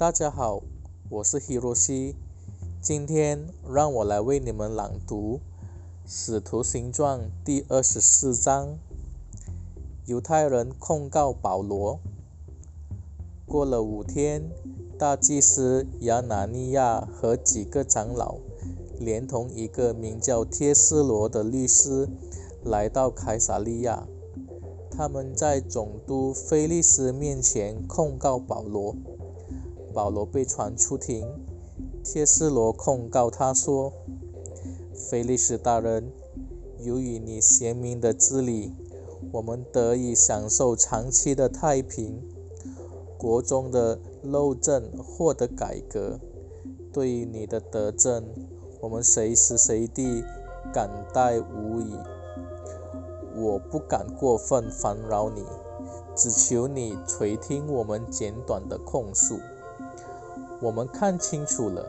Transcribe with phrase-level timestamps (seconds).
[0.00, 0.62] 大家好，
[1.10, 2.14] 我是 Hiroshi，
[2.80, 5.36] 今天让我来为你们朗读
[6.06, 8.78] 《使徒行传》第二十四章。
[10.06, 12.00] 犹太人控告保罗。
[13.44, 14.50] 过了五天，
[14.98, 18.36] 大祭司亚拿尼亚和几个长老，
[18.98, 22.08] 连同一个名叫贴斯罗的律师，
[22.64, 24.06] 来到凯撒利亚。
[24.90, 28.96] 他们在总督菲利斯面前控告保罗。
[29.92, 31.26] 保罗被传出庭，
[32.04, 33.92] 帖斯罗控告他说
[34.94, 36.12] ：“菲利斯大人，
[36.78, 38.72] 由于你贤明的治理，
[39.32, 42.22] 我们得以享受长期的太平，
[43.18, 46.18] 国中的漏政获得改革。
[46.92, 48.24] 对于你的德政，
[48.80, 50.24] 我们随时随地
[50.72, 51.94] 感戴无已。”
[53.36, 55.44] 我不敢过分烦扰你，
[56.16, 59.38] 只求你垂听我们简短的控诉。
[60.60, 61.86] 我们看清楚了，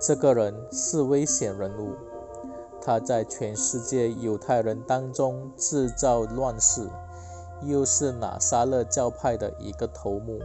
[0.00, 1.94] 这个人是危险人物，
[2.82, 6.88] 他在全世界犹太人当中制造乱世，
[7.62, 10.38] 又是拿撒勒教派的一个头目，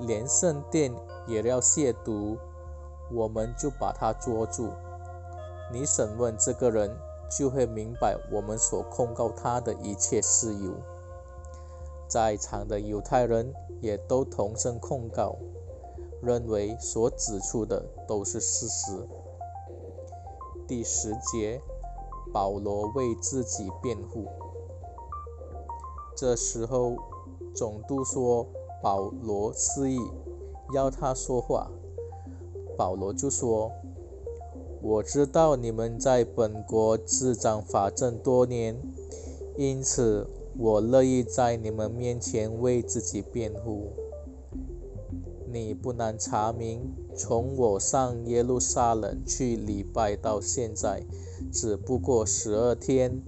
[0.00, 0.92] 连圣殿
[1.26, 2.36] 也要亵渎，
[3.12, 4.68] 我们就把他捉住。
[5.72, 6.90] 你审问这个人。
[7.30, 10.72] 就会明白我们所控告他的一切事由。
[12.08, 15.36] 在场的犹太人也都同声控告，
[16.22, 19.08] 认为所指出的都是事实。
[20.66, 21.60] 第十节，
[22.32, 24.26] 保罗为自己辩护。
[26.16, 26.96] 这时候，
[27.54, 28.46] 总督说
[28.82, 29.98] 保罗示意
[30.74, 31.70] 要他说话，
[32.76, 33.72] 保罗就说。
[34.82, 38.80] 我知道你们在本国执掌法政多年，
[39.58, 40.26] 因此
[40.56, 43.92] 我乐意在你们面前为自己辩护。
[45.52, 51.02] 你不难查明，从我上耶路撒冷去礼拜到现在，
[51.52, 53.22] 只不过十二天，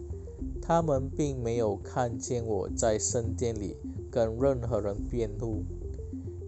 [0.60, 3.76] 他们并没有看见我在圣殿里
[4.10, 5.64] 跟任何人辩护。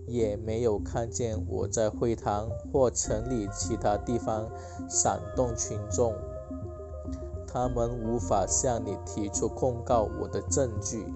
[0.07, 4.47] 也没有看见我在会堂或城里其他地方
[4.87, 6.13] 煽动群众，
[7.47, 11.07] 他们无法向你提出控告我的证据。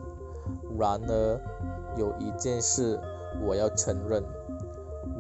[0.79, 1.41] 然而，
[1.99, 2.99] 有一件事
[3.47, 4.25] 我要承认，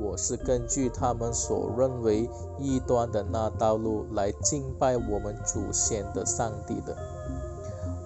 [0.00, 2.28] 我是根据他们所认为
[2.58, 6.96] 异端的那道路来敬拜我们祖先的上帝的。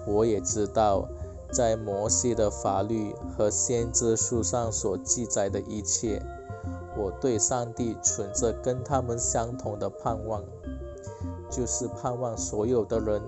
[0.07, 1.07] 我也知道。
[1.51, 6.19] 在摩西的法律和先知书上所记载的一切，
[6.97, 10.43] 我对上帝存着跟他们相同的盼望，
[11.51, 13.21] 就是盼望所有的人，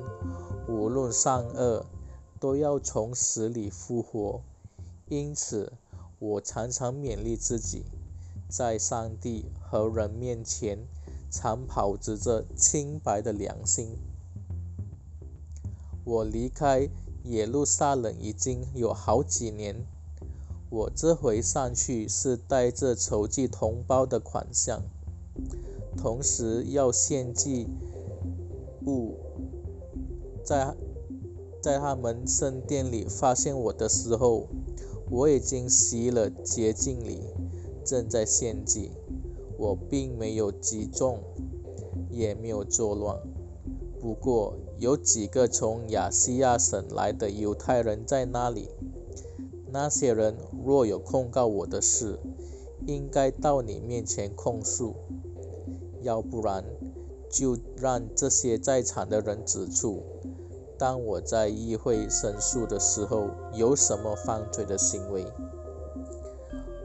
[0.67, 1.85] 无论善恶，
[2.39, 4.41] 都要从死里复活。
[5.07, 5.73] 因此，
[6.17, 7.85] 我常常勉励自己，
[8.49, 10.79] 在上帝和人面前，
[11.29, 13.97] 常保持着清白的良心。
[16.03, 16.89] 我离开。
[17.27, 19.83] 耶路撒冷已经有好几年，
[20.69, 24.83] 我这回上去是带着筹集同胞的款项，
[25.97, 27.67] 同时要献祭
[28.85, 29.17] 物。
[30.43, 30.75] 在
[31.59, 34.47] 在他们圣殿里发现我的时候，
[35.09, 37.23] 我已经洗了洁净礼，
[37.85, 38.91] 正在献祭。
[39.57, 41.19] 我并没有击中，
[42.09, 43.17] 也没有作乱。
[44.01, 48.67] 不过有几个从亚细亚省来的犹太人在那里。
[49.71, 50.35] 那些人
[50.65, 52.19] 若有控告我的事，
[52.85, 54.93] 应该到你面前控诉；
[56.01, 56.63] 要不然，
[57.29, 60.03] 就让这些在场的人指出，
[60.77, 65.25] 当我在议会申诉的时候有什么犯罪的行为。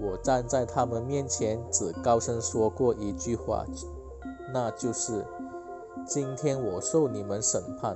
[0.01, 3.65] 我站在他们面前，只高声说过一句话，
[4.53, 5.25] 那就是。
[6.07, 7.95] 今天我受你们审判，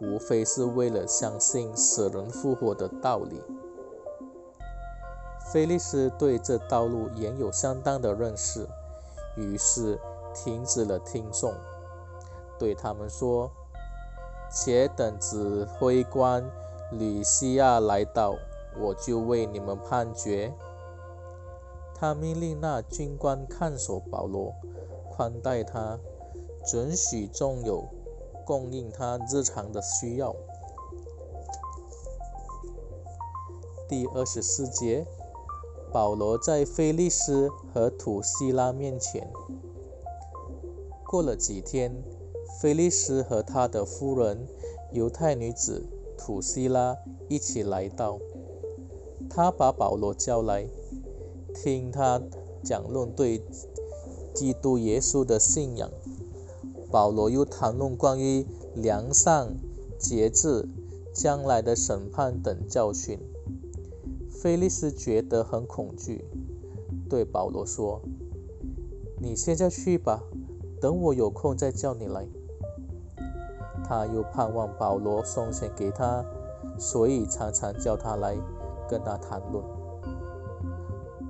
[0.00, 3.40] 无非是为了相信死人复活的道理。
[5.50, 8.68] 菲利斯对这道路也有相当的认识，
[9.36, 9.98] 于是
[10.34, 11.54] 停止了听讼，
[12.58, 13.50] 对他们说
[14.52, 16.44] ：“且等指挥官
[16.92, 18.34] 吕西亚来到，
[18.78, 20.52] 我就为你们判决。”
[22.04, 24.54] 他命令那军官看守保罗，
[25.10, 25.98] 宽待他。
[26.62, 27.82] 准许众友
[28.44, 30.36] 供应他日常的需要。
[33.88, 35.06] 第二十四节，
[35.90, 39.32] 保罗在菲利斯和土希拉面前。
[41.06, 42.04] 过了几天，
[42.60, 44.46] 菲利斯和他的夫人
[44.92, 45.86] 犹太女子
[46.18, 46.98] 土希拉
[47.30, 48.18] 一起来到。
[49.30, 50.66] 他把保罗叫来，
[51.54, 52.20] 听他
[52.62, 53.42] 讲论对
[54.34, 55.88] 基督耶稣的信仰。
[56.90, 59.56] 保罗又谈论关于良善、
[59.98, 60.68] 节制、
[61.12, 63.18] 将来的审判等教训。
[64.30, 66.24] 菲利斯觉得很恐惧，
[67.08, 68.02] 对保罗说
[69.20, 70.22] ：“你现在去吧，
[70.80, 72.26] 等我有空再叫你来。”
[73.86, 76.24] 他又盼望保罗送钱给他，
[76.78, 78.36] 所以常常叫他来
[78.88, 79.64] 跟他谈论。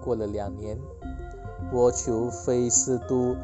[0.05, 0.79] 过了两年，
[1.73, 3.35] 我求菲斯都。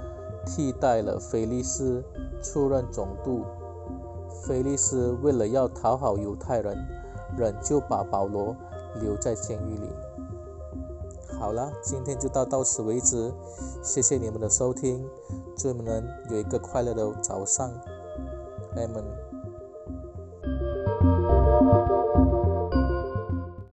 [0.47, 2.03] 替代了菲利斯
[2.43, 3.43] 出任总督。
[4.43, 6.75] 菲利斯为了要讨好犹太人，
[7.37, 8.57] 仍旧把保罗
[9.03, 9.91] 留在监狱里。
[11.39, 13.31] 好了，今天就到到此为止，
[13.83, 15.07] 谢谢你们的收听，
[15.55, 17.71] 祝你们有一个快乐的早上，
[18.77, 19.30] 阿门。